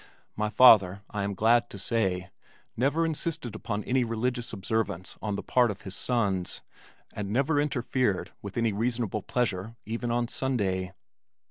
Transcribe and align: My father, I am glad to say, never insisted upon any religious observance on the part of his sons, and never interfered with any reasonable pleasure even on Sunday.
My 0.35 0.49
father, 0.49 1.03
I 1.11 1.21
am 1.21 1.35
glad 1.35 1.69
to 1.69 1.77
say, 1.77 2.31
never 2.75 3.05
insisted 3.05 3.53
upon 3.53 3.83
any 3.83 4.03
religious 4.03 4.51
observance 4.51 5.15
on 5.21 5.35
the 5.35 5.43
part 5.43 5.69
of 5.69 5.83
his 5.83 5.95
sons, 5.95 6.63
and 7.13 7.29
never 7.29 7.61
interfered 7.61 8.31
with 8.41 8.57
any 8.57 8.73
reasonable 8.73 9.21
pleasure 9.21 9.75
even 9.85 10.09
on 10.09 10.27
Sunday. 10.27 10.93